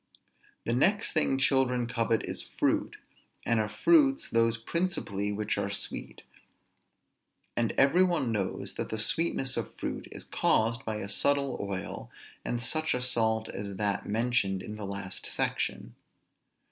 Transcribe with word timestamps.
The 0.65 0.73
next 0.73 1.11
thing 1.11 1.37
children 1.37 1.85
covet 1.85 2.25
is 2.25 2.41
fruit, 2.41 2.97
and 3.45 3.59
of 3.59 3.71
fruits 3.71 4.29
those 4.29 4.57
principally 4.57 5.31
which 5.31 5.59
are 5.59 5.69
sweet; 5.69 6.23
and 7.55 7.71
every 7.73 8.01
one 8.03 8.31
knows 8.31 8.73
that 8.77 8.89
the 8.89 8.97
sweetness 8.97 9.57
of 9.57 9.75
fruit 9.75 10.07
is 10.11 10.23
caused 10.23 10.85
by 10.85 10.95
a 10.95 11.07
subtle 11.07 11.55
oil, 11.61 12.09
and 12.43 12.59
such 12.59 12.95
a 12.95 13.01
salt 13.01 13.47
as 13.49 13.75
that 13.75 14.07
mentioned 14.09 14.63
in 14.63 14.75
the 14.75 14.85
last 14.87 15.27
section. 15.27 15.93